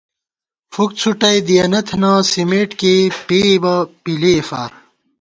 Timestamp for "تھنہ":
1.87-2.11